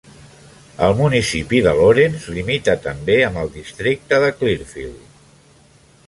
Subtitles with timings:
[0.85, 5.45] El municipi de Lawrence limita també amb el districte de Clearfield.